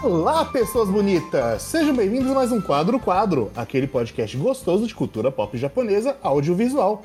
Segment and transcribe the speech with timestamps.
[0.00, 1.60] Olá, pessoas bonitas!
[1.62, 7.02] Sejam bem-vindos a mais um Quadro Quadro, aquele podcast gostoso de cultura pop japonesa audiovisual.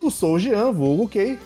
[0.00, 1.36] Eu sou o Jean, vulgo Kei.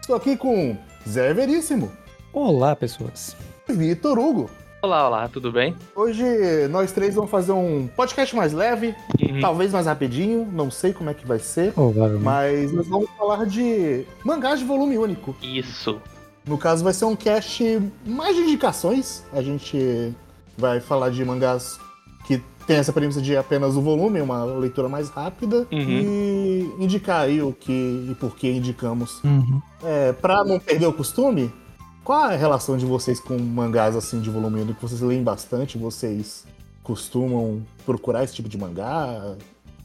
[0.00, 0.76] Estou aqui com
[1.08, 1.90] Zé Veríssimo.
[2.32, 3.36] Olá, pessoas.
[3.68, 4.48] Vitor Hugo.
[4.80, 5.76] Olá, olá, tudo bem?
[5.94, 6.24] Hoje
[6.70, 9.40] nós três vamos fazer um podcast mais leve, uhum.
[9.40, 13.44] talvez mais rapidinho, não sei como é que vai ser, oh, mas nós vamos falar
[13.44, 15.36] de mangás de volume único.
[15.42, 16.00] Isso.
[16.44, 17.62] No caso, vai ser um cast
[18.04, 19.24] mais de indicações.
[19.32, 20.12] A gente
[20.56, 21.78] vai falar de mangás
[22.26, 25.78] que tem essa premissa de apenas o volume, uma leitura mais rápida, uhum.
[25.78, 27.72] e indicar aí o que
[28.10, 29.22] e por que indicamos.
[29.24, 29.60] Uhum.
[29.82, 31.52] É, pra não perder o costume,
[32.04, 34.86] qual é a relação de vocês com mangás assim de volume único?
[34.86, 35.78] Vocês leem bastante?
[35.78, 36.46] Vocês
[36.82, 39.36] costumam procurar esse tipo de mangá?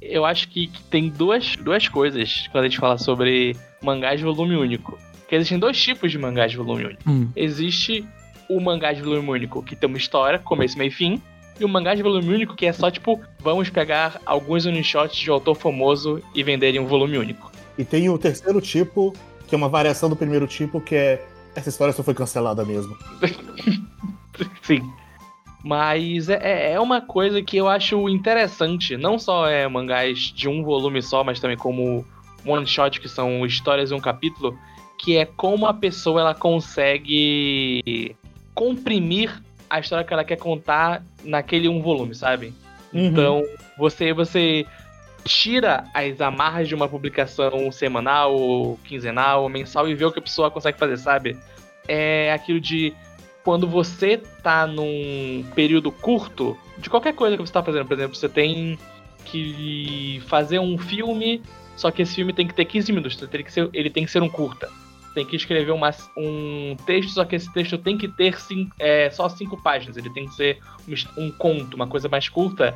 [0.02, 4.26] Eu acho que, que tem duas, duas coisas quando a gente fala sobre mangás de
[4.26, 4.98] volume único.
[5.28, 7.10] Que existem dois tipos de mangás de volume único.
[7.10, 7.30] Hum.
[7.36, 8.06] Existe
[8.50, 11.22] o mangá de volume único que tem uma história, começo, meio e fim.
[11.60, 15.30] E o mangá de volume único que é só tipo, vamos pegar alguns one-shots de
[15.30, 17.52] autor famoso e vender em um volume único.
[17.78, 19.14] E tem o terceiro tipo,
[19.48, 22.96] que é uma variação do primeiro tipo, que é essa história só foi cancelada mesmo.
[24.62, 24.88] Sim.
[25.64, 28.96] Mas é, é, é uma coisa que eu acho interessante.
[28.96, 32.06] Não só é mangás de um volume só, mas também como
[32.46, 34.58] one shot, que são histórias em um capítulo,
[34.98, 38.16] que é como a pessoa ela consegue
[38.54, 42.54] comprimir a história que ela quer contar naquele um volume, sabe?
[42.94, 43.06] Uhum.
[43.06, 43.44] Então,
[43.78, 44.66] você você
[45.24, 50.20] tira as amarras de uma publicação semanal, ou quinzenal, ou mensal e vê o que
[50.20, 51.38] a pessoa consegue fazer, sabe?
[51.88, 52.94] É aquilo de
[53.44, 58.16] quando você tá num período curto de qualquer coisa que você tá fazendo, por exemplo,
[58.16, 58.78] você tem
[59.26, 61.42] que fazer um filme,
[61.76, 64.06] só que esse filme tem que ter 15 minutos, ele tem que ser, ele tem
[64.06, 64.70] que ser um curta.
[65.18, 69.10] Tem que escrever uma, um texto, só que esse texto tem que ter cinco, é,
[69.10, 72.76] só cinco páginas, ele tem que ser um, um conto, uma coisa mais curta.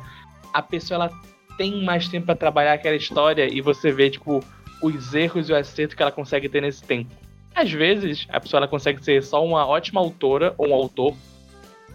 [0.52, 1.20] A pessoa ela
[1.56, 4.42] tem mais tempo para trabalhar aquela história e você vê, tipo,
[4.82, 7.14] os erros e o acerto que ela consegue ter nesse tempo.
[7.54, 11.14] Às vezes, a pessoa ela consegue ser só uma ótima autora ou um autor,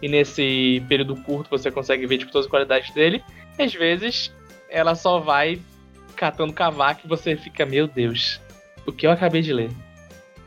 [0.00, 3.22] e nesse período curto você consegue ver tipo, todas as qualidades dele.
[3.58, 4.34] Às vezes,
[4.70, 5.60] ela só vai
[6.16, 8.40] catando cavaco e você fica, meu Deus,
[8.86, 9.87] o que eu acabei de ler?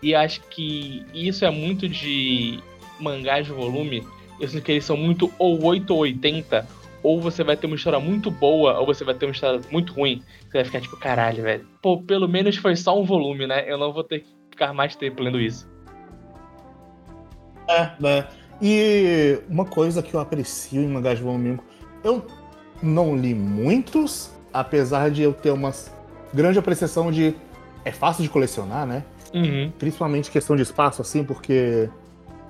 [0.01, 2.59] E acho que isso é muito de
[2.99, 4.05] mangás de volume.
[4.39, 6.67] Eu sinto que eles são muito ou 8 ou 80,
[7.03, 9.93] ou você vai ter uma história muito boa, ou você vai ter uma história muito
[9.93, 10.23] ruim.
[10.45, 11.67] Você vai ficar tipo, caralho, velho.
[11.81, 13.63] Pô, pelo menos foi só um volume, né?
[13.67, 15.69] Eu não vou ter que ficar mais tempo lendo isso.
[17.67, 18.27] É, né?
[18.61, 21.59] E uma coisa que eu aprecio em mangás de volume
[22.03, 22.25] eu
[22.81, 25.71] não li muitos, apesar de eu ter uma
[26.33, 27.35] grande apreciação de.
[27.83, 29.03] É fácil de colecionar, né?
[29.33, 29.71] Uhum.
[29.77, 31.89] Principalmente questão de espaço, assim, porque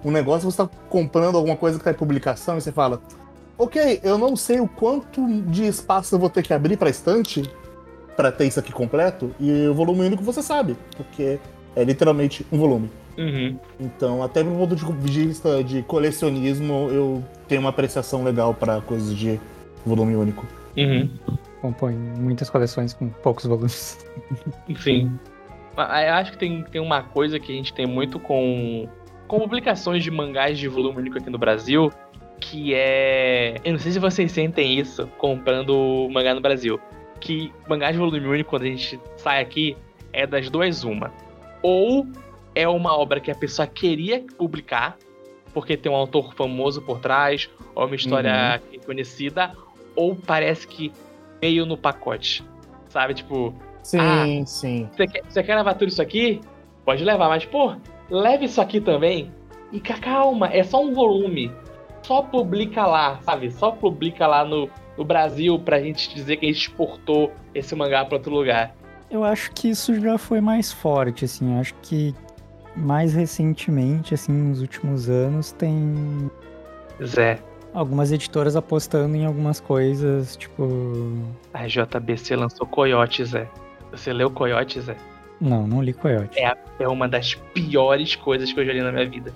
[0.04, 3.02] um negócio você tá comprando alguma coisa que tá em publicação e você fala,
[3.58, 7.50] ok, eu não sei o quanto de espaço eu vou ter que abrir pra estante
[8.16, 11.40] para ter isso aqui completo, e o volume único você sabe, porque
[11.76, 12.92] é literalmente um volume.
[13.18, 13.58] Uhum.
[13.80, 19.16] Então, até do ponto de vista de colecionismo, eu tenho uma apreciação legal para coisas
[19.16, 19.40] de
[19.86, 20.46] volume único.
[20.78, 21.10] Uhum.
[21.62, 23.98] Compõe muitas coleções com poucos volumes.
[24.78, 25.12] Sim.
[25.84, 28.88] Eu acho que tem, tem uma coisa que a gente tem muito com,
[29.28, 31.92] com publicações de mangás de volume único aqui no Brasil,
[32.40, 33.56] que é.
[33.64, 36.80] Eu não sei se vocês sentem isso comprando mangá no Brasil.
[37.20, 39.78] Que mangá de volume único, quando a gente sai aqui,
[40.12, 41.14] é das duas uma.
[41.62, 42.08] Ou
[42.56, 44.98] é uma obra que a pessoa queria publicar,
[45.54, 48.80] porque tem um autor famoso por trás, ou uma história uhum.
[48.80, 49.52] conhecida,
[49.96, 50.92] ou parece que
[51.42, 52.44] meio no pacote.
[52.90, 53.14] Sabe?
[53.14, 53.54] Tipo.
[53.84, 54.90] Sim, ah, sim.
[54.96, 56.42] Você quer, você quer levar tudo isso aqui?
[56.86, 57.76] Pode levar, mas, pô,
[58.10, 59.32] leve isso aqui também.
[59.72, 61.52] E calma, é só um volume
[62.04, 63.52] só publica lá, sabe?
[63.52, 68.04] Só publica lá no, no Brasil pra gente dizer que a gente exportou esse mangá
[68.06, 68.76] pra outro lugar.
[69.10, 71.54] Eu acho que isso já foi mais forte, assim.
[71.54, 72.16] Eu acho que
[72.76, 76.30] mais recentemente, assim, nos últimos anos, tem.
[77.04, 77.40] Zé.
[77.74, 80.68] Algumas editoras apostando em algumas coisas, tipo.
[81.54, 83.50] A JBC lançou Coyote, Zé.
[83.92, 84.96] Você leu Coyote, Zé?
[85.40, 86.40] Não, não li Coyote.
[86.40, 89.34] É, é uma das piores coisas que eu já li na minha vida.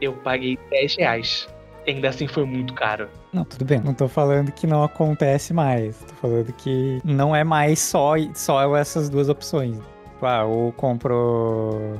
[0.00, 1.48] Eu paguei 10 reais
[1.90, 3.08] ainda assim foi muito caro.
[3.32, 3.80] Não, tudo bem.
[3.80, 5.98] Não tô falando que não acontece mais.
[5.98, 9.78] Tô falando que não é mais só, só essas duas opções.
[10.20, 11.98] Ah, ou compro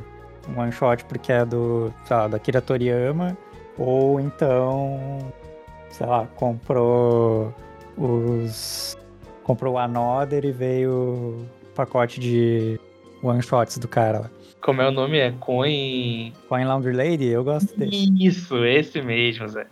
[0.48, 3.36] um one shot porque é do, sei lá, da Kira Toriyama,
[3.76, 5.32] ou então,
[5.90, 7.54] sei lá, comprou
[7.96, 8.96] os.
[9.44, 11.46] comprou o Another e veio
[11.78, 12.80] pacote de
[13.22, 14.30] one shots do cara lá.
[14.60, 15.18] Como é o nome?
[15.18, 16.32] É Coin.
[16.48, 17.26] Coin Laundry Lady?
[17.26, 18.12] Eu gosto desse.
[18.20, 19.68] Isso, esse mesmo, Zé.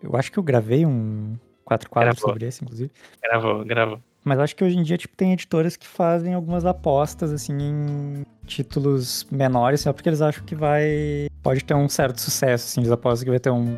[0.00, 1.34] Eu acho que eu gravei um
[1.64, 2.92] 4 quadros sobre esse, inclusive.
[3.20, 4.00] Gravou, gravou.
[4.24, 8.24] Mas acho que hoje em dia, tipo, tem editoras que fazem algumas apostas, assim, em
[8.44, 11.26] títulos menores, só porque eles acham que vai...
[11.42, 12.80] Pode ter um certo sucesso, assim.
[12.80, 13.76] Eles apostam que vai ter um...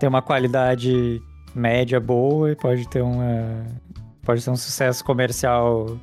[0.00, 1.20] Ter uma qualidade
[1.54, 3.66] média boa e pode ter uma...
[4.22, 5.98] Pode ter um sucesso comercial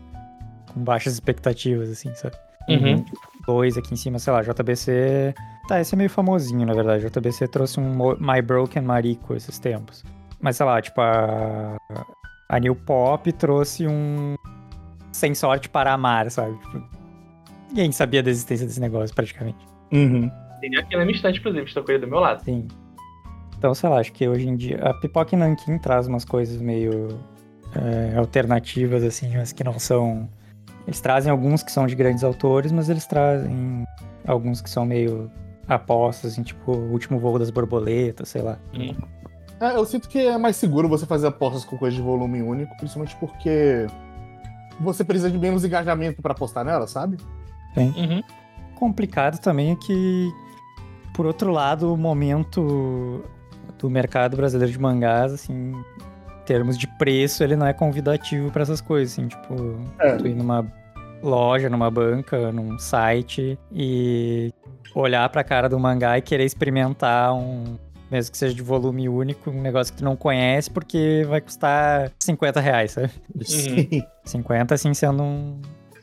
[0.75, 2.35] com baixas expectativas, assim, sabe?
[2.69, 3.03] Uhum.
[3.47, 5.33] Dois aqui em cima, sei lá, JBC...
[5.67, 7.09] Tá, esse é meio famosinho, na verdade.
[7.09, 10.03] JBC trouxe um My Broken Marico esses tempos.
[10.39, 11.75] Mas, sei lá, tipo, a...
[12.47, 14.35] A New Pop trouxe um
[15.11, 16.55] Sem Sorte para Amar, sabe?
[16.59, 16.83] Tipo,
[17.69, 19.57] ninguém sabia da existência desse negócio, praticamente.
[19.91, 20.29] Uhum.
[20.61, 22.43] Tem aqui na minha estante, estou com ele do meu lado.
[22.43, 22.67] Sim.
[23.57, 26.61] Então, sei lá, acho que hoje em dia a Pipoca e Nankin traz umas coisas
[26.61, 27.19] meio
[27.75, 30.29] é, alternativas, assim, mas que não são.
[30.87, 33.87] Eles trazem alguns que são de grandes autores, mas eles trazem
[34.27, 35.31] alguns que são meio
[35.67, 38.57] apostas, assim, tipo O Último Voo das Borboletas, sei lá.
[39.59, 42.75] É, eu sinto que é mais seguro você fazer apostas com coisas de volume único,
[42.77, 43.87] principalmente porque
[44.79, 47.17] você precisa de menos engajamento pra apostar nela, sabe?
[47.77, 48.23] Uhum.
[48.75, 50.31] complicado também é que,
[51.13, 53.23] por outro lado, o momento
[53.77, 55.73] do mercado brasileiro de mangás, assim,
[56.45, 59.55] termos de preço, ele não é convidativo pra essas coisas, assim, tipo,
[59.99, 60.15] É.
[60.15, 60.65] tu ir numa
[61.23, 64.51] loja, numa banca, num site e
[64.93, 67.77] olhar pra cara do mangá e querer experimentar um,
[68.11, 72.11] mesmo que seja de volume único, um negócio que tu não conhece, porque vai custar
[72.19, 73.09] 50 reais, sabe?
[73.41, 74.03] Sim.
[74.23, 75.59] 50, assim, sendo um.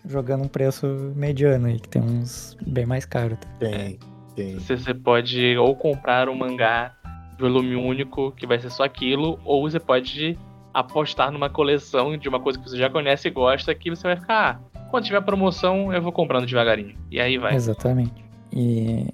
[0.07, 3.39] jogando um preço mediano aí, que tem uns bem mais caros.
[3.39, 3.49] tá?
[3.61, 3.99] Tem,
[4.35, 4.55] tem.
[4.55, 6.95] Você, você pode ou comprar um mangá
[7.43, 10.39] volume único, que vai ser só aquilo, ou você pode
[10.73, 14.17] apostar numa coleção de uma coisa que você já conhece e gosta, que você vai
[14.17, 16.97] ficar, ah, quando tiver promoção, eu vou comprando devagarinho.
[17.11, 17.55] E aí vai.
[17.55, 18.25] Exatamente.
[18.53, 19.07] E.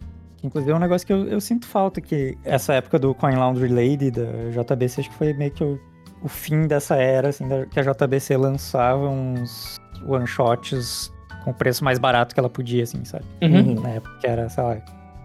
[0.44, 3.66] Inclusive é um negócio que eu, eu sinto falta, que essa época do Coin Laundry
[3.68, 4.22] Lady, da
[4.52, 5.80] JBC, acho que foi meio que o,
[6.22, 9.76] o fim dessa era, assim, da- que a JBC lançava uns
[10.06, 13.24] one-shots com o preço mais barato que ela podia, assim, sabe?
[13.42, 13.80] Uhum.
[13.80, 14.76] Na época era, sei lá,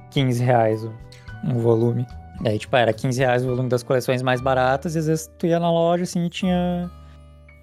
[0.09, 0.93] 15 reais o-
[1.43, 2.07] um volume.
[2.41, 5.31] E aí, tipo, era 15 reais o volume das coleções mais baratas, e às vezes
[5.37, 6.89] tu ia na loja, assim, e tinha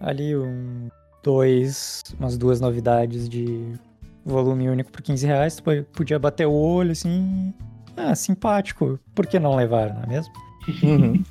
[0.00, 0.88] ali um,
[1.22, 3.74] dois, umas duas novidades de
[4.24, 7.52] volume único por 15 reais, tu po- podia bater o olho, assim,
[7.96, 10.32] ah, simpático, por que não levar, não é mesmo?
[10.82, 11.22] Uhum.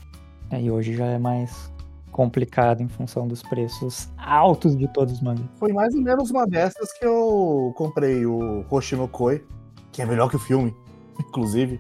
[0.52, 1.72] Aí hoje já é mais
[2.12, 5.48] complicado em função dos preços altos de todos os mangás.
[5.56, 9.44] Foi mais ou menos uma dessas que eu comprei o Hoshinokoi,
[9.92, 10.76] que é melhor que o filme,
[11.20, 11.80] inclusive.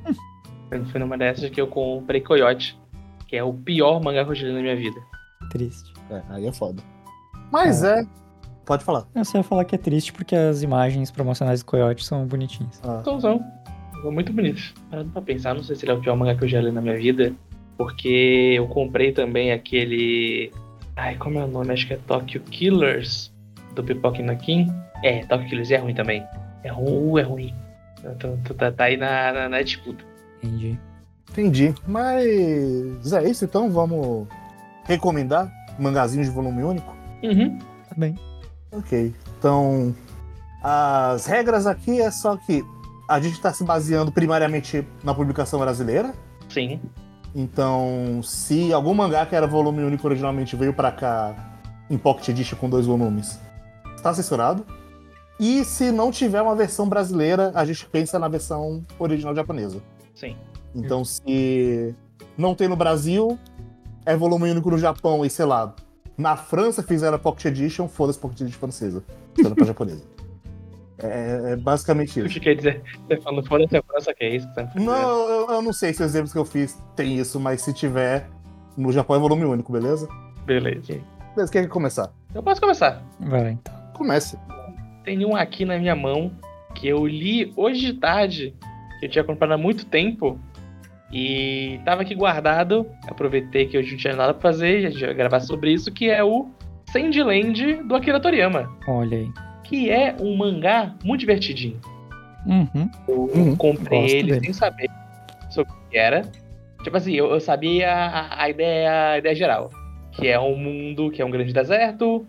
[0.70, 2.80] Foi numa dessas que eu comprei Coyote,
[3.28, 5.00] que é o pior mangá que eu já li na minha vida.
[5.50, 5.94] Triste.
[6.10, 6.82] É, aí é foda.
[7.52, 8.06] Mas é.
[8.66, 9.08] Pode falar.
[9.16, 12.80] Eu só ia falar que é triste porque as imagens promocionais do Coyote são bonitinhas.
[12.84, 13.00] Ah.
[13.02, 13.44] Então são.
[14.02, 14.74] São muito bonitos.
[14.90, 16.72] Parando pra pensar, não sei se ele é o pior mangá que eu já li
[16.72, 17.34] na minha vida.
[17.78, 20.52] Porque eu comprei também aquele.
[20.96, 21.72] Ai, como é o nome?
[21.72, 23.34] Acho que é Tokyo Killers
[23.74, 24.68] do Pipoca Nakin.
[25.04, 26.24] É, Tokyo Killers é ruim também.
[26.64, 27.56] É ruim, é ruim.
[28.04, 30.04] Então, tu tá, tá aí na, na, na disputa.
[30.42, 30.80] Entendi.
[31.32, 31.76] Entendi.
[31.88, 34.28] Mas é isso, então vamos
[34.86, 36.96] recomendar mangazinhos de volume único?
[37.24, 37.58] Uhum.
[37.58, 38.16] Tá bem.
[38.72, 39.14] Ok.
[39.38, 39.96] Então,
[40.64, 42.64] as regras aqui é só que
[43.08, 46.14] a gente está se baseando primariamente na publicação brasileira.
[46.50, 46.80] Sim.
[47.36, 51.36] Então, se algum mangá que era volume único originalmente veio pra cá
[51.90, 53.40] em Pocket Edition com dois volumes,
[53.96, 54.66] está censurado.
[55.40, 59.80] E se não tiver uma versão brasileira, a gente pensa na versão original japonesa.
[60.20, 60.36] Sim.
[60.76, 61.96] Então, se
[62.38, 63.40] não tem no Brasil,
[64.06, 65.74] é volume único no Japão e sei lá,
[66.18, 69.04] na França fizeram a Pocket Edition, foda-se Pocket Edition francesa,
[69.36, 70.04] sendo pra japonesa.
[71.02, 72.34] É, é basicamente O isso.
[72.34, 72.82] que quer dizer?
[73.08, 74.72] Você falando fora da França, que é isso que você tá?
[74.76, 77.72] Não, eu, eu não sei se os exemplos que eu fiz tem isso, mas se
[77.74, 78.28] tiver,
[78.76, 80.10] no Japão é volume único, beleza?
[80.46, 81.00] Beleza.
[81.34, 82.12] Beleza, quem quer começar?
[82.36, 83.02] Eu posso começar.
[83.18, 83.74] Vai lá, então.
[83.94, 84.38] Comece.
[85.06, 86.34] Tem um aqui na minha mão
[86.76, 88.54] que eu li hoje de tarde,
[89.00, 90.40] que eu tinha comprado há muito tempo.
[91.12, 92.86] E tava aqui guardado.
[93.08, 96.10] Aproveitei que hoje não tinha nada pra fazer, a gente vai gravar sobre isso, que
[96.10, 96.50] é o
[96.92, 98.70] Sandland do Akira Toriyama.
[98.88, 99.30] Olha aí.
[99.64, 101.80] Que é um mangá muito divertidinho.
[102.46, 102.90] Uhum.
[103.08, 104.46] Eu Uhum, comprei gosto ele dele.
[104.46, 104.90] sem saber
[105.50, 106.22] sobre o que era.
[106.84, 109.70] Tipo assim, eu, eu sabia a, a ideia, a ideia geral.
[110.12, 112.26] Que é um mundo que é um grande deserto.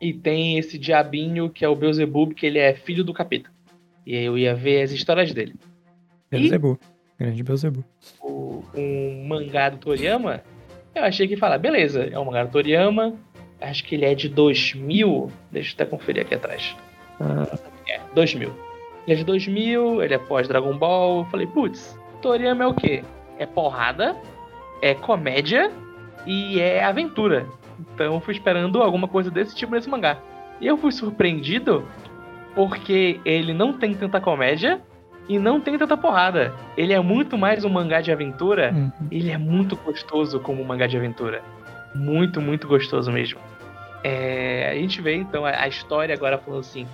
[0.00, 3.48] E tem esse diabinho que é o Beelzebub, que ele é filho do capeta.
[4.06, 5.54] E aí eu ia ver as histórias dele.
[6.42, 6.78] Beuzebu.
[7.18, 7.84] Grande Beuzebu.
[8.20, 10.42] O, um mangá do Toriyama,
[10.94, 13.14] eu achei que falar, beleza, é um mangá do Toriyama.
[13.60, 15.30] Acho que ele é de 2000.
[15.50, 16.76] Deixa eu até conferir aqui atrás.
[17.88, 18.52] É, 2000.
[19.06, 21.20] Ele é de 2000, ele é pós Dragon Ball.
[21.20, 23.02] Eu falei, putz, Toriyama é o quê?
[23.38, 24.16] É porrada,
[24.82, 25.70] é comédia
[26.26, 27.46] e é aventura.
[27.94, 30.18] Então eu fui esperando alguma coisa desse tipo nesse mangá.
[30.60, 31.86] E eu fui surpreendido
[32.54, 34.80] porque ele não tem tanta comédia
[35.28, 36.52] e não tem tanta porrada.
[36.76, 38.72] Ele é muito mais um mangá de aventura.
[38.74, 38.92] Uhum.
[39.10, 41.42] Ele é muito gostoso como um mangá de aventura.
[41.94, 43.40] Muito, muito gostoso mesmo.
[44.04, 46.86] É, a gente vê então a, a história agora falando assim: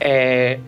[0.00, 0.58] é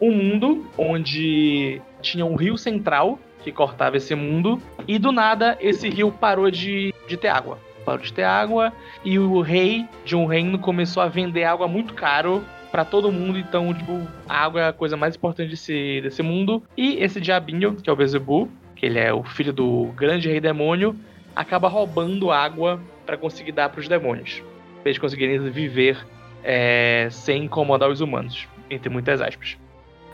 [0.00, 5.88] um mundo onde tinha um rio central que cortava esse mundo, e do nada esse
[5.88, 7.58] rio parou de, de ter água.
[7.84, 8.72] Parou de ter água,
[9.04, 13.38] e o rei de um reino começou a vender água muito caro para todo mundo,
[13.38, 16.62] então, tipo, a água é a coisa mais importante desse, desse mundo.
[16.76, 20.40] E esse diabinho, que é o Beelzebub, que ele é o filho do grande rei
[20.40, 20.94] demônio,
[21.34, 24.42] acaba roubando água para conseguir dar para os demônios.
[24.82, 25.98] Pra eles conseguirem viver
[26.44, 29.56] é, sem incomodar os humanos, entre muitas aspas.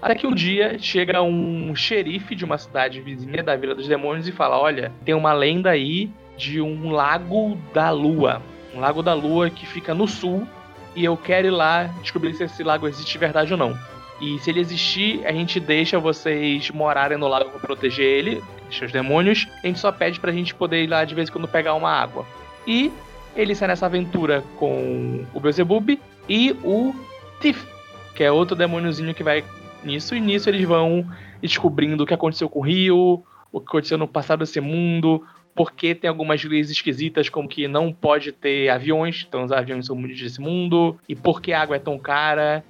[0.00, 4.28] Até que um dia chega um xerife de uma cidade vizinha da Vila dos Demônios
[4.28, 8.42] e fala: Olha, tem uma lenda aí de um lago da lua.
[8.74, 10.46] Um lago da lua que fica no sul.
[10.94, 13.76] E eu quero ir lá descobrir se esse lago existe de verdade ou não.
[14.20, 18.92] E se ele existir, a gente deixa vocês morarem no lago pra proteger ele, os
[18.92, 19.48] demônios.
[19.62, 21.90] A gente só pede pra gente poder ir lá de vez em quando pegar uma
[21.90, 22.24] água.
[22.66, 22.92] E
[23.36, 25.98] ele sai nessa aventura com o Beelzebub
[26.28, 26.94] e o
[27.40, 27.66] Tiff,
[28.14, 29.44] que é outro demôniozinho que vai
[29.82, 30.14] nisso.
[30.14, 31.06] E nisso eles vão
[31.42, 33.22] descobrindo o que aconteceu com o Rio,
[33.52, 35.22] o que aconteceu no passado desse mundo,
[35.54, 39.94] porque tem algumas leis esquisitas, como que não pode ter aviões, então os aviões são
[39.94, 42.64] muito desse mundo, e por que a água é tão cara.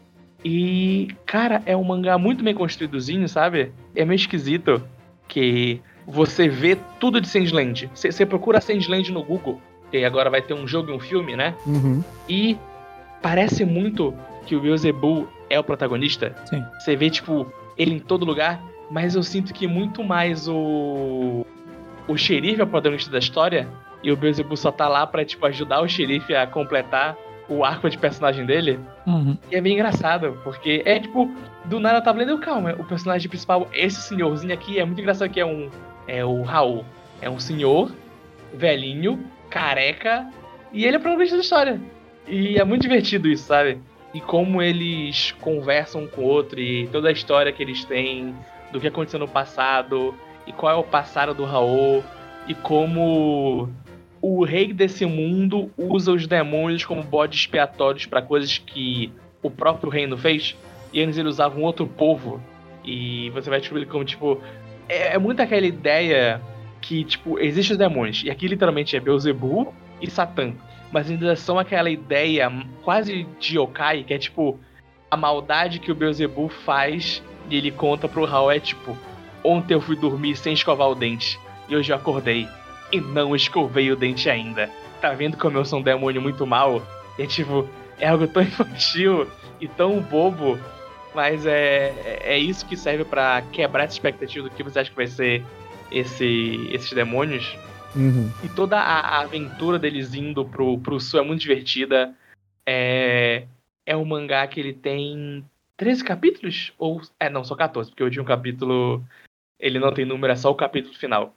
[0.44, 3.72] E, cara, é um mangá muito bem construídozinho, sabe?
[3.96, 4.86] É meio esquisito
[5.26, 7.88] que você vê tudo de Sandland.
[7.94, 9.60] Você você procura Sandland no Google,
[9.92, 11.54] e agora vai ter um jogo e um filme, né?
[11.66, 12.02] Uhum.
[12.28, 12.58] E
[13.22, 14.12] parece muito
[14.46, 16.34] que o Beelzebub é o protagonista.
[16.44, 16.62] Sim.
[16.78, 21.46] Você vê, tipo, ele em todo lugar, mas eu sinto que muito mais o.
[22.06, 23.68] O xerife é o protagonista da história,
[24.02, 27.16] e o Beelzebub só tá lá pra, tipo, ajudar o xerife a completar
[27.48, 28.78] o arco de personagem dele.
[29.06, 29.36] Uhum.
[29.50, 31.30] E é bem engraçado, porque é tipo,
[31.64, 35.40] do nada tava lendo, calma, o personagem principal, esse senhorzinho aqui, é muito engraçado que
[35.40, 35.70] é um.
[36.06, 36.84] É o Raul.
[37.22, 37.90] É um senhor,
[38.52, 40.28] velhinho, careca,
[40.72, 41.80] e ele é o protagonista da história.
[42.28, 43.80] E é muito divertido isso, sabe?
[44.12, 48.34] E como eles conversam um com o outro e toda a história que eles têm,
[48.70, 50.14] do que aconteceu no passado,
[50.46, 52.02] e qual é o passado do Raul,
[52.46, 53.68] e como
[54.20, 59.90] o rei desse mundo usa os demônios como bodes expiatórios para coisas que o próprio
[59.90, 60.56] reino fez.
[60.92, 62.40] E antes ele usava um outro povo.
[62.82, 64.40] E você vai descobrir como, tipo.
[64.88, 66.40] É, é muito aquela ideia
[66.80, 68.22] que, tipo, existem os demônios.
[68.24, 69.68] E aqui literalmente é Beelzebub
[70.00, 70.54] e Satã.
[70.92, 72.50] Mas ainda são aquela ideia
[72.82, 74.58] quase de yokai, que é tipo.
[75.10, 78.96] A maldade que o Beelzebub faz e ele conta pro Raul é tipo.
[79.44, 81.38] Ontem eu fui dormir sem escovar o dente.
[81.68, 82.48] E hoje eu acordei
[82.90, 84.70] e não escovei o dente ainda.
[85.00, 86.82] Tá vendo como eu sou um demônio muito mal?
[87.18, 89.28] É tipo, é algo tão infantil
[89.60, 90.58] e tão bobo,
[91.14, 94.96] mas é, é isso que serve pra quebrar essa expectativa do que você acha que
[94.96, 95.44] vai ser
[95.90, 97.56] esse, esses demônios.
[97.94, 98.30] Uhum.
[98.42, 102.12] E toda a, aventura deles indo pro, pro sul é muito divertida.
[102.66, 103.46] É,
[103.86, 105.44] é um mangá que ele tem
[105.76, 106.72] 13 capítulos?
[106.78, 107.00] Ou.
[107.20, 109.04] É, não, só 14, porque o último capítulo
[109.64, 111.34] ele não tem número, é só o capítulo final.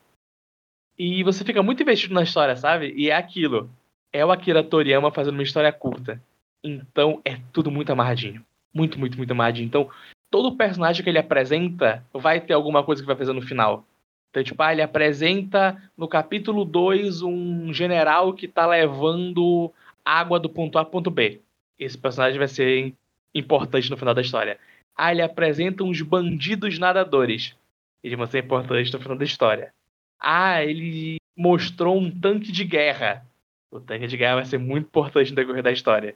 [0.99, 2.93] E você fica muito investido na história, sabe?
[2.97, 3.69] E é aquilo.
[4.11, 6.21] É o Akira Toriyama fazendo uma história curta.
[6.61, 8.43] Então é tudo muito amarradinho.
[8.73, 9.65] Muito, muito, muito amarradinho.
[9.65, 9.89] Então,
[10.29, 13.85] todo personagem que ele apresenta vai ter alguma coisa que vai fazer no final.
[14.29, 19.71] Então, tipo, ah, ele apresenta no capítulo 2 um general que tá levando
[20.03, 21.39] água do ponto A pro ponto B.
[21.79, 22.93] Esse personagem vai ser
[23.33, 24.59] importante no final da história.
[24.97, 27.55] Ah, ele apresenta uns bandidos nadadores.
[28.03, 29.73] Eles vão ser importantes no final da história.
[30.19, 33.25] Ah, ele mostrou um tanque de guerra.
[33.71, 36.15] O tanque de guerra vai ser muito importante no decorrer da história.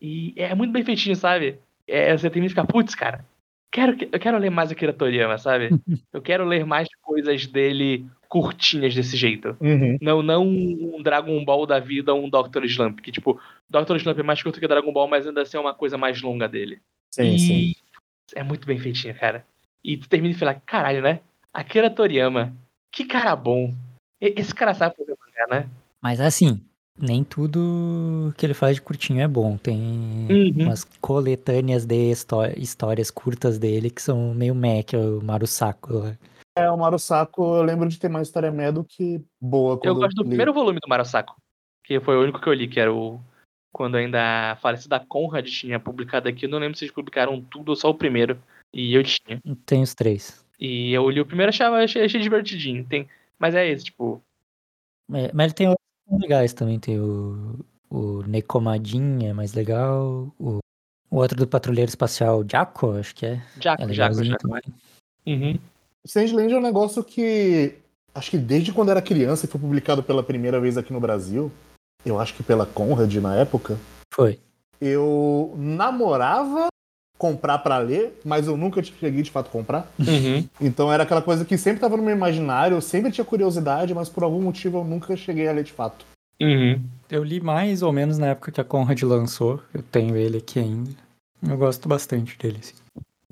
[0.00, 1.58] E é muito bem feitinho, sabe?
[1.86, 3.24] É, você tem que ficar, putz, cara,
[3.70, 5.68] quero, eu quero ler mais Akira Toriyama, sabe?
[6.12, 9.56] Eu quero ler mais coisas dele curtinhas desse jeito.
[9.60, 9.98] Uhum.
[10.00, 12.64] Não, não um Dragon Ball da vida ou um Dr.
[12.64, 13.00] Slump.
[13.00, 13.96] Que, tipo, Dr.
[13.96, 16.48] Slump é mais curto que Dragon Ball, mas ainda assim é uma coisa mais longa
[16.48, 16.80] dele.
[17.10, 17.74] Sim, e sim.
[18.34, 19.44] é muito bem feitinha, cara.
[19.86, 21.20] E tu termina e fala, caralho, né?
[21.54, 22.52] Akira Toriyama,
[22.90, 23.72] que cara bom.
[24.20, 25.70] Esse cara sabe fazer mangá, né?
[26.02, 26.60] Mas assim,
[26.98, 29.56] nem tudo que ele faz de curtinho é bom.
[29.56, 29.78] Tem
[30.28, 30.64] Uhum.
[30.64, 35.92] umas coletâneas de histó- histórias curtas dele que são meio meh, que é o Marusako
[35.92, 36.16] lá.
[36.58, 39.78] É, o Marusako, eu lembro de ter mais história meh do que boa.
[39.84, 40.30] Eu gosto do li.
[40.30, 41.36] primeiro volume do Marasako,
[41.84, 43.20] que foi o único que eu li, que era o.
[43.72, 47.68] Quando ainda a falecida Conrad tinha publicado aqui, eu não lembro se eles publicaram tudo
[47.68, 48.36] ou só o primeiro.
[48.72, 49.40] E eu tinha.
[49.64, 50.44] Tem os três.
[50.58, 52.84] E eu li o primeiro achava achei, achei divertidinho.
[52.84, 53.08] Tem,
[53.38, 54.22] mas é esse, tipo.
[55.12, 56.78] É, mas ele tem outros legais também.
[56.78, 60.32] Tem o, o Necomadin, é mais legal.
[60.38, 60.58] O,
[61.10, 63.42] o outro do Patrulheiro Espacial, Jaco, acho que é.
[63.60, 64.38] Jaco, é Jaco, Jaco.
[64.38, 64.62] também.
[65.26, 65.58] Uhum.
[66.06, 67.74] Sandland é um negócio que.
[68.14, 71.52] Acho que desde quando era criança e foi publicado pela primeira vez aqui no Brasil,
[72.02, 73.78] eu acho que pela Conrad na época,
[74.14, 74.40] Foi.
[74.80, 76.68] eu namorava
[77.18, 79.90] comprar pra ler, mas eu nunca cheguei de fato a comprar.
[79.98, 80.46] Uhum.
[80.60, 84.08] Então era aquela coisa que sempre tava no meu imaginário, eu sempre tinha curiosidade, mas
[84.08, 86.04] por algum motivo eu nunca cheguei a ler de fato.
[86.40, 86.82] Uhum.
[87.10, 89.62] Eu li mais ou menos na época que a Conrad lançou.
[89.72, 90.90] Eu tenho ele aqui ainda.
[91.42, 92.74] Eu gosto bastante dele, assim.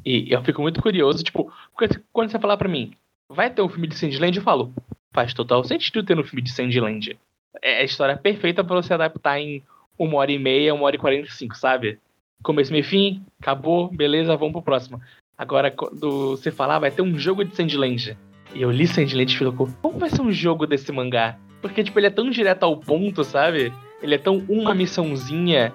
[0.05, 2.93] E eu fico muito curioso, tipo, porque quando você falar pra mim,
[3.29, 4.73] vai ter um filme de Sandland, eu falo,
[5.13, 7.19] faz total sentido ter um filme de Sandland.
[7.63, 9.63] É a história perfeita pra você adaptar em
[9.99, 11.99] uma hora e meia, uma hora e quarenta e cinco, sabe?
[12.43, 15.01] Começo, meio e fim, acabou, beleza, vamos pro próximo.
[15.37, 18.17] Agora, quando você falar, vai ter um jogo de Sandland.
[18.55, 21.39] E eu li Sandland e fico, como vai ser um jogo desse mangá?
[21.61, 23.73] Porque, tipo, ele é tão direto ao ponto, sabe?
[24.03, 25.73] Ele é tão uma missãozinha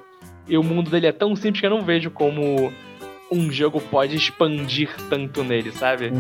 [0.47, 2.71] e o mundo dele é tão simples que eu não vejo como
[3.31, 6.11] um jogo pode expandir tanto nele, sabe?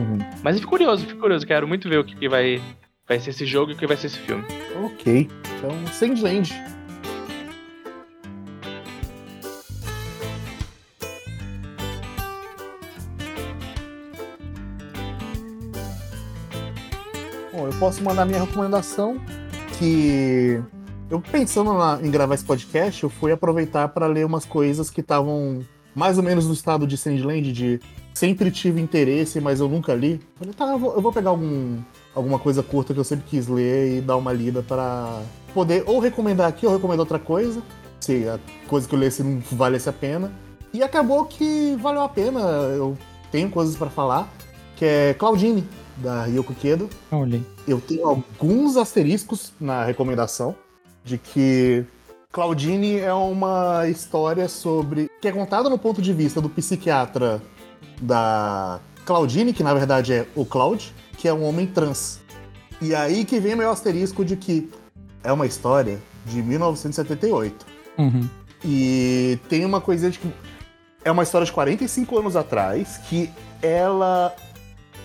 [0.43, 2.61] Mas eu fico curioso, fico curioso, quero muito ver o que, que vai,
[3.07, 4.43] vai ser esse jogo e o que vai ser esse filme.
[4.85, 5.27] Ok.
[5.57, 6.53] Então, Sandland.
[17.79, 19.17] Posso mandar minha recomendação,
[19.77, 20.61] que
[21.09, 24.99] eu pensando na- em gravar esse podcast, eu fui aproveitar para ler umas coisas que
[25.01, 25.61] estavam
[25.95, 27.79] mais ou menos no estado de Sandland, de
[28.13, 30.19] sempre tive interesse, mas eu nunca li.
[30.35, 31.77] Falei, tá, eu vou, eu vou pegar algum,
[32.13, 35.21] alguma coisa curta que eu sempre quis ler e dar uma lida para
[35.53, 37.61] poder ou recomendar aqui ou recomendar outra coisa,
[38.01, 40.31] se a coisa que eu lesse não valesse a pena.
[40.73, 42.39] E acabou que valeu a pena,
[42.75, 42.97] eu
[43.31, 44.29] tenho coisas para falar,
[44.75, 45.63] que é Claudine,
[46.01, 46.89] da Ryoko Kedo.
[47.11, 47.41] Olha.
[47.67, 50.55] Eu tenho alguns asteriscos na recomendação
[51.03, 51.85] de que
[52.31, 55.09] Claudine é uma história sobre.
[55.21, 57.41] que é contada no ponto de vista do psiquiatra
[58.01, 62.19] da Claudine, que na verdade é o Cloud, que é um homem trans.
[62.81, 64.69] E aí que vem meu asterisco de que
[65.23, 67.65] é uma história de 1978.
[67.97, 68.29] Uhum.
[68.63, 70.31] E tem uma coisa de que.
[71.03, 73.29] É uma história de 45 anos atrás, que
[73.61, 74.35] ela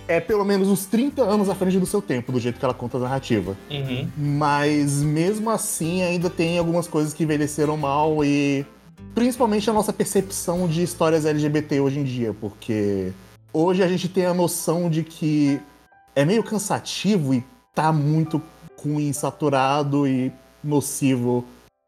[0.06, 2.74] é pelo menos uns 30 anos à frente do seu tempo, do jeito que ela
[2.74, 3.56] conta a narrativa.
[3.70, 4.08] Uhum.
[4.16, 8.66] Mas mesmo assim, ainda tem algumas coisas que envelheceram mal e.
[9.14, 13.12] Principalmente a nossa percepção de histórias LGBT hoje em dia, porque
[13.52, 15.60] hoje a gente tem a noção de que
[16.16, 18.42] é meio cansativo e tá muito
[18.76, 21.44] ruim, saturado e nocivo.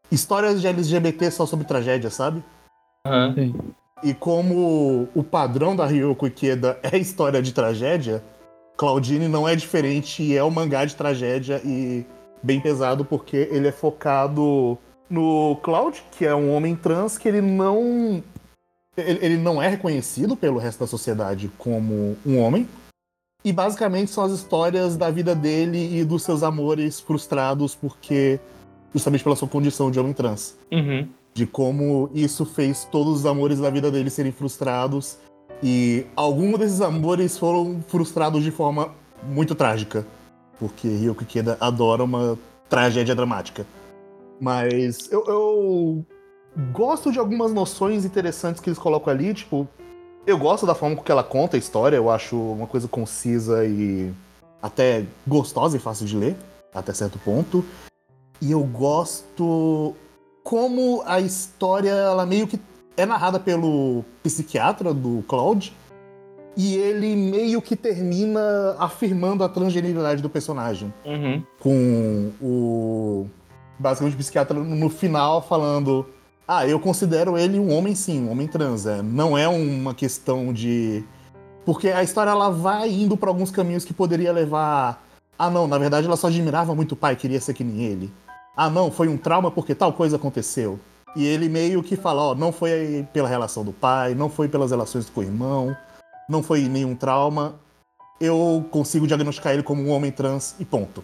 [0.09, 2.43] Histórias de LGBT só sobre tragédia, sabe?
[3.05, 3.33] Aham.
[3.35, 3.55] Sim.
[4.03, 8.23] E como o padrão da Ryoko Ikeda é história de tragédia,
[8.77, 12.05] Claudine não é diferente e é um mangá de tragédia e
[12.43, 14.77] bem pesado porque ele é focado
[15.09, 18.23] no Cloud, que é um homem trans que ele não
[18.95, 22.67] ele, ele não é reconhecido pelo resto da sociedade como um homem.
[23.43, 28.39] E basicamente são as histórias da vida dele e dos seus amores frustrados porque
[28.93, 31.07] justamente pela sua condição de homem trans Uhum.
[31.37, 35.19] De como isso fez todos os amores da vida dele serem frustrados
[35.61, 38.89] e alguns desses amores foram frustrados de forma
[39.23, 40.03] muito trágica,
[40.59, 43.67] porque Ryoko Ikeda adora uma tragédia dramática.
[44.41, 46.05] Mas eu, eu
[46.71, 49.67] gosto de algumas noções interessantes que eles colocam ali, tipo,
[50.25, 53.63] eu gosto da forma com que ela conta a história, eu acho uma coisa concisa
[53.63, 54.11] e
[54.59, 56.35] até gostosa e fácil de ler,
[56.73, 57.63] até certo ponto.
[58.41, 59.95] E eu gosto
[60.47, 62.57] como a história ela meio que
[62.95, 65.75] é narrada pelo psiquiatra do Cloud
[66.55, 71.43] e ele meio que termina afirmando a transgeneridade do personagem Uhum.
[71.59, 73.27] com o
[73.77, 76.05] basicamente o psiquiatra no final falando
[76.47, 80.53] ah eu considero ele um homem sim um homem trans é, não é uma questão
[80.53, 81.03] de
[81.65, 85.05] porque a história ela vai indo para alguns caminhos que poderia levar
[85.37, 88.09] ah não na verdade ela só admirava muito o pai queria ser que nem ele
[88.57, 90.79] ah não foi um trauma porque tal coisa aconteceu
[91.15, 94.71] e ele meio que fala ó não foi pela relação do pai não foi pelas
[94.71, 95.75] relações com o irmão
[96.27, 97.55] não foi nenhum trauma
[98.19, 101.03] eu consigo diagnosticar ele como um homem trans e ponto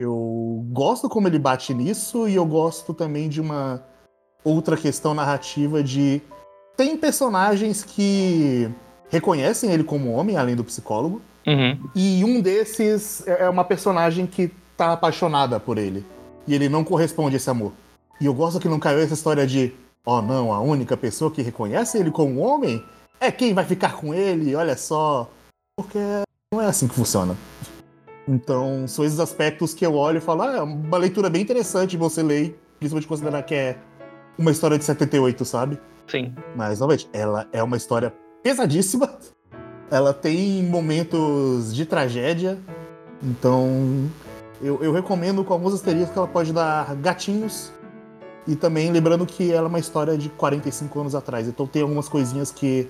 [0.00, 3.82] eu gosto como ele bate nisso e eu gosto também de uma
[4.44, 6.22] outra questão narrativa de
[6.76, 8.70] tem personagens que
[9.10, 11.78] reconhecem ele como homem, além do psicólogo, Uhum.
[11.96, 16.04] e um desses é é uma personagem que tá apaixonada por ele.
[16.48, 17.72] E ele não corresponde a esse amor.
[18.18, 19.72] E eu gosto que não caiu essa história de,
[20.04, 22.82] oh não, a única pessoa que reconhece ele como homem
[23.20, 25.30] é quem vai ficar com ele, olha só.
[25.76, 25.98] Porque
[26.52, 27.36] não é assim que funciona.
[28.26, 31.96] Então, são esses aspectos que eu olho e falo, ah, é uma leitura bem interessante
[31.96, 33.78] você ler, principalmente considerar que é
[34.38, 35.78] uma história de 78, sabe?
[36.06, 36.34] Sim.
[36.56, 39.18] Mas, novamente, ela é uma história pesadíssima.
[39.90, 42.58] Ela tem momentos de tragédia.
[43.22, 44.10] Então,
[44.60, 47.72] eu, eu recomendo com alguns asteriscos que ela pode dar gatinhos.
[48.46, 51.46] E também lembrando que ela é uma história de 45 anos atrás.
[51.46, 52.88] Então tem algumas coisinhas que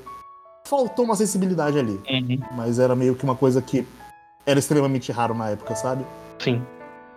[0.65, 2.01] faltou uma sensibilidade ali.
[2.09, 2.39] Uhum.
[2.57, 3.87] Mas era meio que uma coisa que
[4.47, 6.07] era extremamente raro na época, sabe?
[6.39, 6.63] Sim.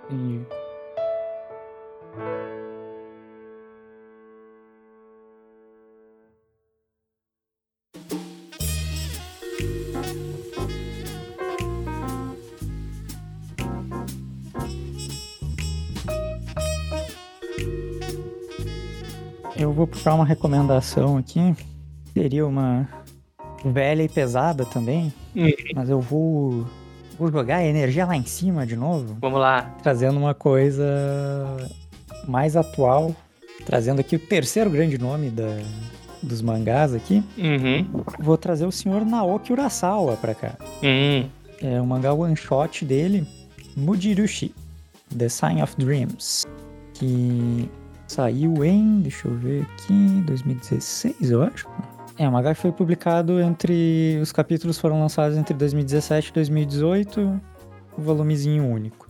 [0.10, 0.42] E
[19.82, 21.56] vou puxar uma recomendação aqui.
[22.14, 22.88] Seria uma
[23.66, 25.50] velha e pesada também, Uhum.
[25.76, 26.66] mas eu vou,
[27.18, 29.76] vou jogar a energia lá em cima de novo, Vamos lá.
[29.82, 30.86] trazendo uma coisa
[32.28, 33.16] mais atual,
[33.66, 35.58] trazendo aqui o terceiro grande nome da,
[36.22, 37.24] dos mangás aqui.
[37.38, 38.04] Uhum.
[38.20, 40.54] Vou trazer o senhor Naoki Urasawa pra cá.
[40.84, 41.28] Uhum.
[41.60, 43.26] É o mangá one shot dele,
[43.76, 44.54] Mujirushi,
[45.18, 46.46] The Sign of Dreams,
[46.94, 47.68] que
[48.12, 51.68] saiu em, deixa eu ver aqui, 2016, eu acho.
[52.18, 57.42] É, o que foi publicado entre, os capítulos foram lançados entre 2017 e 2018,
[57.98, 59.08] o volumezinho único.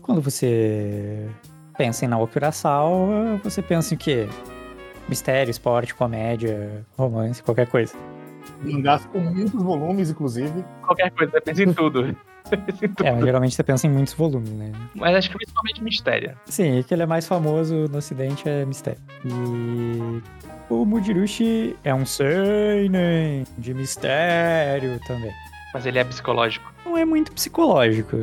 [0.00, 1.28] Quando você
[1.76, 4.28] pensa em Naoki Urasawa, você pensa em quê?
[5.08, 7.94] Mistério, esporte, comédia, romance, qualquer coisa.
[8.62, 10.64] Mangás com muitos volumes, inclusive.
[10.82, 12.16] Qualquer coisa, pensa em tudo.
[13.04, 14.72] É, mas geralmente você pensa em muitos volumes, né?
[14.94, 16.36] Mas acho que principalmente mistério.
[16.46, 19.00] Sim, e que ele é mais famoso no ocidente é Mistério.
[19.24, 20.22] E
[20.70, 25.32] o Mujirushi é um seinen de mistério também.
[25.74, 26.72] Mas ele é psicológico.
[26.84, 28.16] Não é muito psicológico.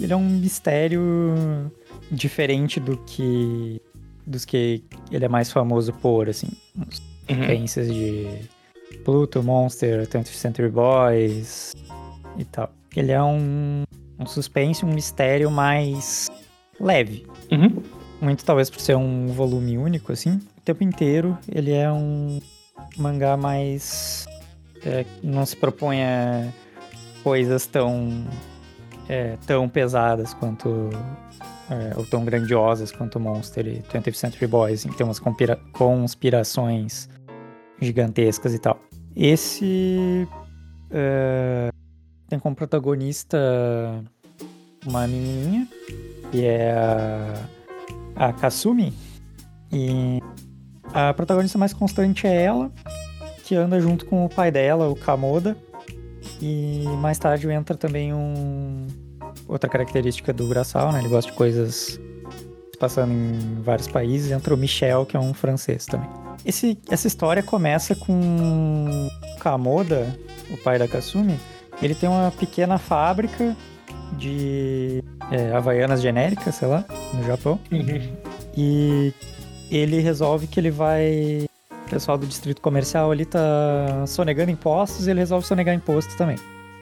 [0.00, 1.70] Ele é um mistério
[2.10, 3.80] diferente do que
[4.26, 6.84] dos que ele é mais famoso por, assim, Uhum.
[7.28, 8.26] referências de
[9.04, 11.72] Pluto, Monster, 20th Century Boys
[12.38, 12.70] e tal.
[12.96, 13.82] Ele é um,
[14.18, 16.30] um suspense, um mistério mais
[16.80, 17.26] leve.
[17.50, 17.82] Uhum.
[18.20, 20.40] Muito talvez por ser um volume único, assim.
[20.56, 22.40] O tempo inteiro ele é um
[22.96, 24.26] mangá mais.
[24.84, 26.48] é, não se propõe a
[27.22, 28.24] coisas tão.
[29.08, 30.90] é, tão pesadas quanto.
[31.70, 34.84] é, ou tão grandiosas quanto Monster e 20th Century Boys.
[34.84, 37.08] Tem umas conspira- conspirações
[37.80, 38.78] gigantescas e tal.
[39.16, 40.26] Esse.
[40.90, 41.70] é,
[42.34, 43.38] tem como protagonista
[44.84, 45.68] uma menininha,
[46.30, 48.92] que é a, a Kasumi.
[49.72, 50.20] E
[50.92, 52.72] a protagonista mais constante é ela,
[53.44, 55.56] que anda junto com o pai dela, o Kamoda.
[56.42, 58.88] E mais tarde entra também um
[59.46, 60.98] outra característica do Urasawa, né?
[61.00, 62.00] Ele gosta de coisas
[62.80, 64.32] passando em vários países.
[64.32, 66.08] Entra o Michel, que é um francês também.
[66.44, 70.18] Esse, essa história começa com Kamoda,
[70.50, 71.38] o pai da Kasumi.
[71.82, 73.56] Ele tem uma pequena fábrica
[74.16, 77.58] de é, havaianas genéricas, sei lá, no Japão.
[78.56, 79.12] E
[79.70, 81.46] ele resolve que ele vai.
[81.86, 86.36] O pessoal do distrito comercial ali tá sonegando impostos e ele resolve sonegar imposto também.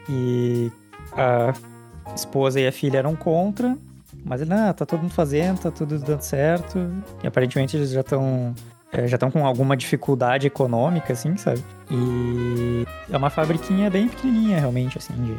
[0.09, 0.71] E
[1.13, 1.53] a
[2.15, 3.77] esposa e a filha eram contra,
[4.25, 6.79] mas ele, não, tá todo mundo fazendo, tá tudo dando certo.
[7.23, 8.55] E aparentemente eles já estão.
[9.07, 11.63] Já estão com alguma dificuldade econômica, assim, sabe?
[11.91, 15.35] E é uma fabriquinha bem pequenininha, realmente, assim, de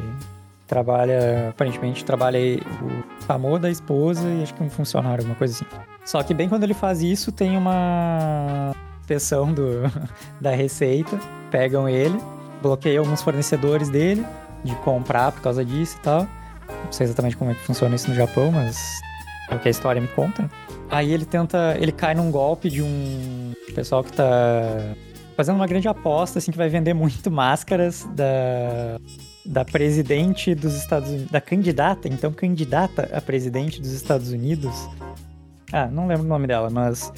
[0.66, 5.66] trabalha, aparentemente trabalha o Kamoda, a esposa e acho que um funcionário, alguma coisa assim.
[6.04, 9.82] Só que bem quando ele faz isso, tem uma inspeção do,
[10.40, 11.18] da receita,
[11.50, 12.18] pegam ele,
[12.60, 14.24] bloqueiam alguns fornecedores dele
[14.64, 16.26] de comprar por causa disso e tal.
[16.84, 19.00] Não sei exatamente como é que funciona isso no Japão, mas
[19.50, 20.50] é o que a história me conta.
[20.94, 24.94] Aí ele tenta, ele cai num golpe de um pessoal que tá
[25.36, 29.00] fazendo uma grande aposta, assim, que vai vender muito máscaras da
[29.46, 34.88] da presidente dos Estados Unidos, da candidata, então candidata a presidente dos Estados Unidos.
[35.72, 37.12] Ah, não lembro o nome dela, mas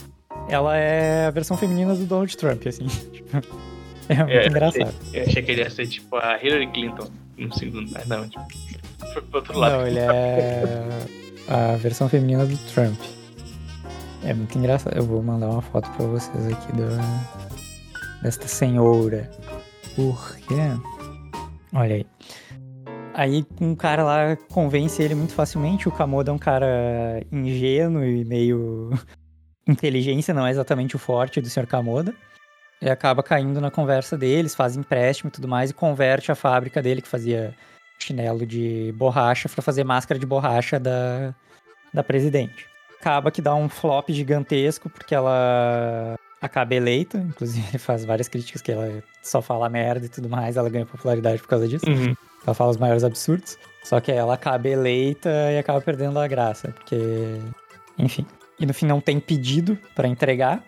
[0.48, 2.86] ela é a versão feminina do Donald Trump, assim.
[3.12, 3.46] Tipo,
[4.08, 4.94] é muito É, engraçado.
[5.12, 8.46] Eu achei que ele ia ser tipo a Hillary Clinton no segundo, mas não, tipo,
[9.30, 9.72] pro outro lado.
[9.72, 10.62] Não, ele é
[11.48, 12.98] a versão feminina do Trump.
[14.26, 14.96] É muito engraçado.
[14.96, 16.88] Eu vou mandar uma foto pra vocês aqui da
[18.22, 19.30] desta senhora.
[19.94, 20.54] Por quê?
[21.72, 22.06] Olha aí.
[23.14, 25.88] Aí um cara lá convence ele muito facilmente.
[25.88, 28.90] O Kamoda é um cara ingênuo e meio.
[29.64, 31.66] Inteligência não é exatamente o forte do Sr.
[31.68, 32.12] Kamoda.
[32.82, 36.82] Ele acaba caindo na conversa deles, faz empréstimo e tudo mais, e converte a fábrica
[36.82, 37.54] dele, que fazia
[37.98, 41.34] chinelo de borracha para fazer máscara de borracha da,
[41.94, 42.75] da presidente.
[43.06, 47.18] Acaba que dá um flop gigantesco, porque ela acaba eleita.
[47.18, 50.56] Inclusive, ele faz várias críticas que ela só fala merda e tudo mais.
[50.56, 51.88] Ela ganha popularidade por causa disso.
[51.88, 52.16] Uhum.
[52.44, 53.56] Ela fala os maiores absurdos.
[53.84, 57.38] Só que ela acaba eleita e acaba perdendo a graça, porque.
[57.96, 58.26] Enfim.
[58.58, 60.64] E no fim não tem pedido para entregar.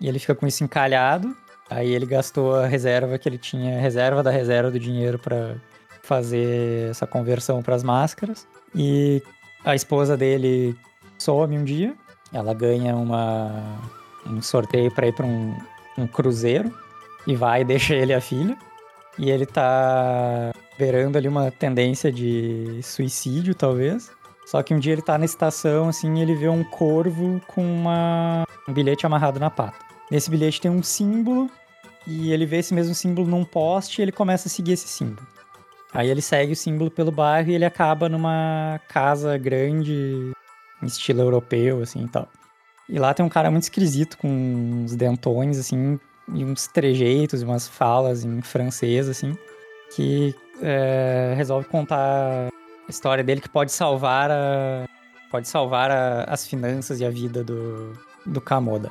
[0.00, 1.36] E ele fica com isso encalhado.
[1.68, 5.56] Aí ele gastou a reserva que ele tinha, reserva da reserva do dinheiro para
[6.04, 8.46] fazer essa conversão para as máscaras.
[8.76, 9.20] E
[9.64, 10.76] a esposa dele
[11.22, 11.94] some um dia.
[12.32, 13.78] Ela ganha uma,
[14.26, 15.56] um sorteio para ir para um,
[15.98, 16.72] um cruzeiro
[17.26, 18.56] e vai e deixa ele e a filha.
[19.18, 24.10] E ele tá beirando ali uma tendência de suicídio, talvez.
[24.46, 27.62] Só que um dia ele tá na estação, assim, e ele vê um corvo com
[27.62, 28.44] uma...
[28.68, 29.78] um bilhete amarrado na pata.
[30.10, 31.48] Nesse bilhete tem um símbolo,
[32.06, 35.26] e ele vê esse mesmo símbolo num poste e ele começa a seguir esse símbolo.
[35.92, 40.32] Aí ele segue o símbolo pelo bairro e ele acaba numa casa grande,
[40.86, 42.28] estilo europeu, assim, e tal.
[42.88, 45.98] E lá tem um cara muito esquisito, com uns dentões, assim,
[46.34, 49.36] e uns trejeitos, umas falas em francês, assim,
[49.94, 54.86] que é, resolve contar a história dele que pode salvar a,
[55.30, 57.92] pode salvar a, as finanças e a vida do,
[58.26, 58.90] do Kamoda.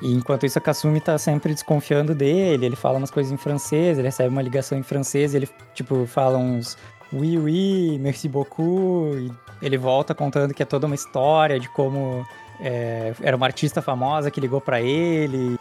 [0.00, 3.98] E enquanto isso, a Kasumi tá sempre desconfiando dele, ele fala umas coisas em francês,
[3.98, 6.76] ele recebe uma ligação em francês, ele, tipo, fala uns
[7.12, 12.26] oui, oui, merci beaucoup, e ele volta contando que é toda uma história de como
[12.60, 15.58] é, era uma artista famosa que ligou para ele,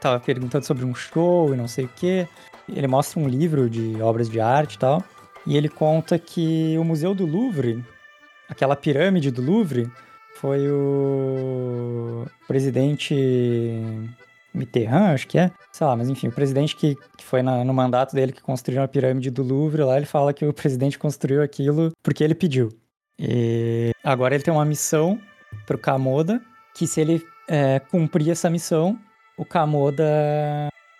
[0.00, 2.26] tava perguntando sobre um show e não sei o que.
[2.68, 5.02] Ele mostra um livro de obras de arte e tal.
[5.46, 7.84] E ele conta que o Museu do Louvre,
[8.48, 9.88] aquela pirâmide do Louvre,
[10.34, 13.14] foi o presidente
[14.52, 15.52] Mitterrand, acho que é.
[15.72, 18.82] Sei lá, mas enfim, o presidente que, que foi na, no mandato dele que construiu
[18.82, 22.70] a pirâmide do Louvre, lá ele fala que o presidente construiu aquilo porque ele pediu.
[23.18, 25.20] E agora ele tem uma missão
[25.66, 26.40] pro Kamoda,
[26.74, 28.98] que se ele é, cumprir essa missão,
[29.36, 30.04] o Kamoda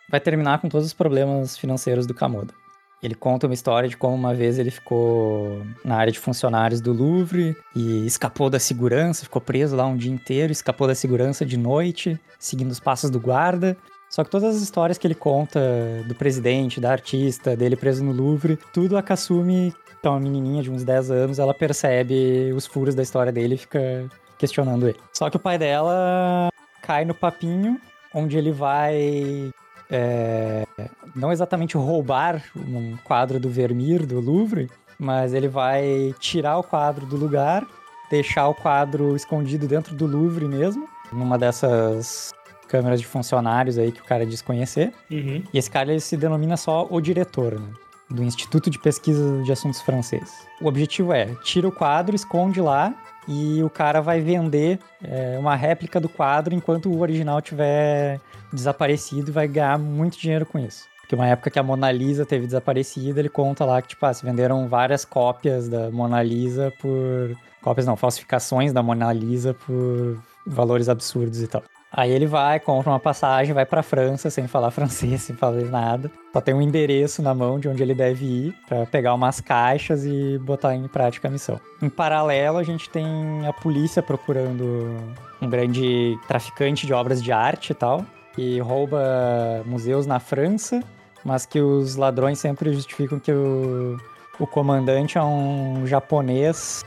[0.08, 2.54] vai terminar com todos os problemas financeiros do Kamoda.
[3.02, 6.92] Ele conta uma história de como uma vez ele ficou na área de funcionários do
[6.92, 11.58] Louvre e escapou da segurança, ficou preso lá um dia inteiro, escapou da segurança de
[11.58, 13.76] noite, seguindo os passos do guarda.
[14.08, 15.60] Só que todas as histórias que ele conta
[16.08, 19.74] do presidente, da artista, dele preso no Louvre, tudo a Kasumi,
[20.06, 23.58] é uma menininha de uns 10 anos, ela percebe os furos da história dele e
[23.58, 24.06] fica
[24.38, 24.98] questionando ele.
[25.12, 26.50] Só que o pai dela
[26.82, 27.80] cai no papinho,
[28.14, 29.50] onde ele vai
[29.90, 30.66] é,
[31.14, 37.06] não exatamente roubar um quadro do Vermeer do Louvre, mas ele vai tirar o quadro
[37.06, 37.66] do lugar,
[38.10, 42.32] deixar o quadro escondido dentro do Louvre mesmo, numa dessas
[42.68, 44.92] câmeras de funcionários aí que o cara diz conhecer.
[45.10, 45.42] Uhum.
[45.52, 47.68] E esse cara ele se denomina só o diretor, né?
[48.08, 50.46] Do Instituto de Pesquisa de Assuntos Franceses.
[50.60, 52.94] O objetivo é, tira o quadro, esconde lá
[53.28, 58.20] e o cara vai vender é, uma réplica do quadro enquanto o original tiver
[58.52, 60.84] desaparecido e vai ganhar muito dinheiro com isso.
[61.00, 64.12] Porque uma época que a Mona Lisa teve desaparecido, ele conta lá que, tipo, ah,
[64.12, 67.36] se venderam várias cópias da Mona Lisa por.
[67.62, 71.62] Cópias não, falsificações da Mona Lisa por valores absurdos e tal.
[71.96, 76.10] Aí ele vai, compra uma passagem, vai pra França sem falar francês, sem fazer nada.
[76.30, 80.04] Só tem um endereço na mão de onde ele deve ir para pegar umas caixas
[80.04, 81.58] e botar em prática a missão.
[81.80, 83.06] Em paralelo, a gente tem
[83.48, 84.94] a polícia procurando
[85.40, 88.04] um grande traficante de obras de arte e tal,
[88.34, 90.82] que rouba museus na França,
[91.24, 93.96] mas que os ladrões sempre justificam que o,
[94.38, 96.84] o comandante é um japonês,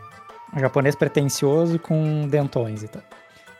[0.55, 3.01] um japonês pretencioso com dentões e tal.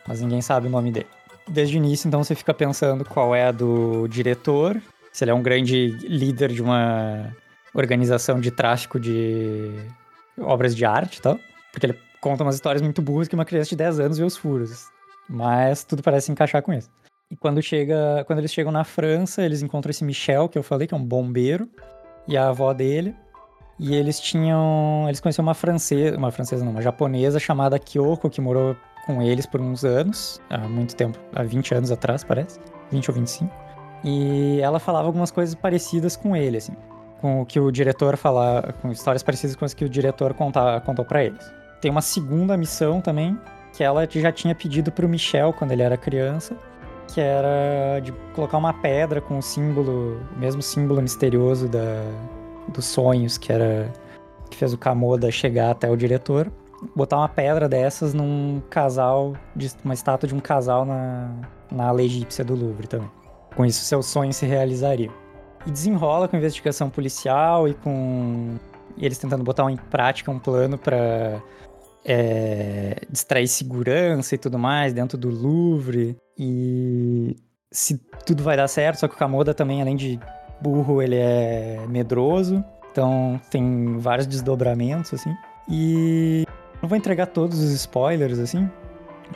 [0.06, 1.19] Mas ninguém sabe o nome dele.
[1.50, 4.80] Desde o início, então, você fica pensando qual é a do diretor,
[5.12, 7.34] se ele é um grande líder de uma
[7.74, 9.72] organização de tráfico de
[10.38, 11.38] obras de arte e tal.
[11.72, 14.36] Porque ele conta umas histórias muito burras que uma criança de 10 anos vê os
[14.36, 14.86] furos.
[15.28, 16.90] Mas tudo parece encaixar com isso.
[17.30, 20.88] E quando, chega, quando eles chegam na França, eles encontram esse Michel, que eu falei,
[20.88, 21.68] que é um bombeiro,
[22.26, 23.14] e a avó dele.
[23.78, 25.04] E eles tinham.
[25.06, 29.46] Eles conheciam uma francesa, uma francesa não, uma japonesa chamada Kyoko, que morou com eles
[29.46, 32.58] por uns anos, há muito tempo, há 20 anos atrás, parece.
[32.90, 33.52] 20 ou 25.
[34.04, 36.74] E ela falava algumas coisas parecidas com ele, assim.
[37.20, 40.80] Com o que o diretor falava, com histórias parecidas com as que o diretor conta,
[40.80, 41.52] contou para eles.
[41.80, 43.38] Tem uma segunda missão também,
[43.72, 46.56] que ela já tinha pedido pro Michel quando ele era criança,
[47.08, 52.02] que era de colocar uma pedra com o símbolo, o mesmo símbolo misterioso da,
[52.68, 53.90] dos sonhos, que era
[54.50, 56.50] que fez o Kamoda chegar até o diretor,
[56.94, 59.34] botar uma pedra dessas num casal,
[59.84, 61.32] uma estátua de um casal na,
[61.70, 63.10] na ala egípcia do Louvre também.
[63.54, 65.10] Com isso, seu sonho se realizaria.
[65.66, 68.56] E desenrola com investigação policial e com
[68.96, 71.40] e eles tentando botar em prática um plano para
[72.04, 76.16] é, distrair segurança e tudo mais dentro do Louvre.
[76.38, 77.36] E
[77.70, 80.18] se tudo vai dar certo, só que o Kamoda também, além de
[80.60, 82.64] burro, ele é medroso.
[82.90, 85.34] Então tem vários desdobramentos, assim.
[85.68, 86.44] E
[86.82, 88.68] não vou entregar todos os spoilers, assim,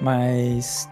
[0.00, 0.88] mas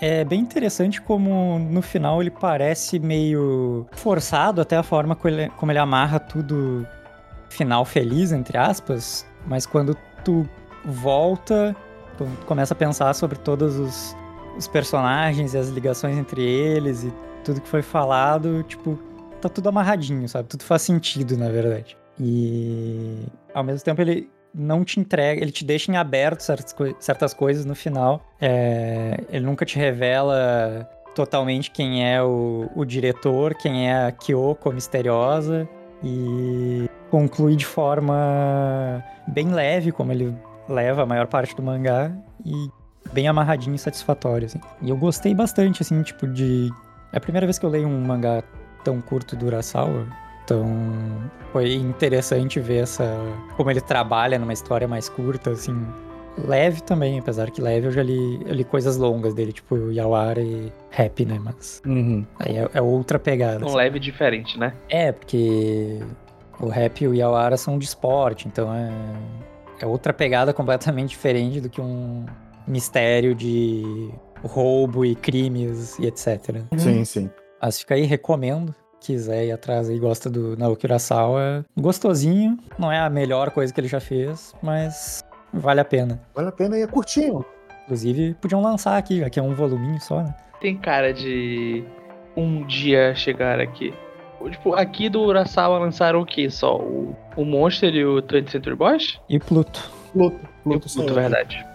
[0.00, 5.50] é bem interessante como no final ele parece meio forçado, até a forma como ele,
[5.50, 6.86] como ele amarra tudo
[7.50, 10.48] final feliz, entre aspas, mas quando tu
[10.84, 11.76] volta,
[12.16, 14.16] tu começa a pensar sobre todos os,
[14.56, 17.12] os personagens e as ligações entre eles e
[17.44, 18.98] tudo que foi falado, tipo,
[19.40, 20.48] tá tudo amarradinho, sabe?
[20.48, 21.96] Tudo faz sentido, na verdade.
[22.18, 27.34] E ao mesmo tempo ele não te entrega, ele te deixa em aberto certas, certas
[27.34, 28.24] coisas no final.
[28.40, 34.72] É, ele nunca te revela totalmente quem é o, o diretor, quem é a Kyoko
[34.72, 35.68] misteriosa.
[36.02, 40.34] E conclui de forma bem leve, como ele
[40.68, 42.10] leva a maior parte do mangá,
[42.44, 42.70] e
[43.12, 44.60] bem amarradinho e satisfatório, assim.
[44.80, 46.70] E eu gostei bastante, assim, tipo, de...
[47.12, 48.42] É a primeira vez que eu leio um mangá
[48.84, 50.06] tão curto do Urasawa,
[50.50, 53.04] então foi interessante ver essa...
[53.56, 55.86] como ele trabalha numa história mais curta, assim,
[56.36, 60.40] leve também, apesar que leve eu já li, eu li coisas longas dele, tipo Yawara
[60.40, 61.38] e Happy, né?
[61.42, 62.26] Mas Uhum.
[62.40, 63.64] aí é, é outra pegada.
[63.64, 63.76] Um assim.
[63.76, 64.74] leve diferente, né?
[64.88, 66.00] É, porque
[66.58, 68.90] o rap e o Yawara são de esporte, então é,
[69.80, 72.26] é outra pegada completamente diferente do que um
[72.66, 74.10] mistério de
[74.42, 76.62] roubo e crimes e etc.
[76.76, 77.30] Sim, sim.
[77.62, 78.74] Mas fica aí, recomendo.
[79.00, 81.64] Quiser ir atrás aí, gosta do Naoki Urasawa.
[81.76, 86.20] É gostosinho, não é a melhor coisa que ele já fez, mas vale a pena.
[86.34, 87.44] Vale a pena e é curtinho.
[87.84, 90.34] Inclusive, podiam lançar aqui, aqui é um voluminho só, né?
[90.60, 91.82] Tem cara de
[92.36, 93.92] um dia chegar aqui.
[94.50, 96.76] Tipo, aqui do Urasawa lançaram o que só?
[96.76, 99.18] O, o Monster e o 20th Century Boys?
[99.28, 99.90] E Pluto.
[100.12, 100.36] Pluto.
[100.38, 101.14] Pluto, Pluto, saiu.
[101.14, 101.66] verdade.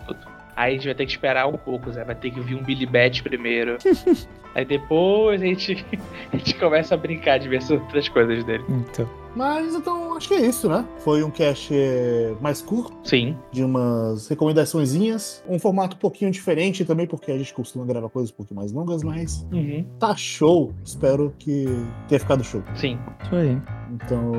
[0.56, 2.04] Aí a gente vai ter que esperar um pouco, Zé.
[2.04, 3.78] Vai ter que vir um Billy Bat primeiro.
[4.56, 5.86] Aí depois a gente,
[6.32, 8.64] a gente começa a brincar de ver as outras coisas dele.
[8.70, 9.10] Então.
[9.36, 10.86] Mas então acho que é isso, né?
[11.00, 13.38] Foi um cast eh, mais curto, Sim.
[13.52, 15.44] de umas recomendaçõezinhas.
[15.46, 18.72] Um formato um pouquinho diferente também, porque a gente costuma gravar coisas um pouquinho mais
[18.72, 19.86] longas, mas Uhum.
[20.00, 20.74] tá show.
[20.86, 21.66] Espero que
[22.08, 22.64] tenha ficado show.
[22.76, 22.98] Sim.
[23.26, 23.62] Isso aí.
[23.92, 24.32] Então,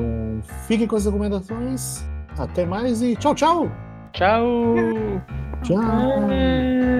[0.67, 2.03] fiquem com as recomendações.
[2.39, 3.71] Até mais e tchau, tchau!
[4.13, 4.73] Tchau!
[5.63, 6.29] Tchau!
[6.31, 6.96] É.